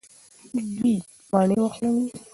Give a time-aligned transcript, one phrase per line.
[0.75, 0.95] دوی
[1.31, 2.09] مڼې وخوړلې.